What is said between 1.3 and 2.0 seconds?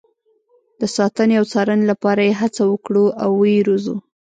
او څارنې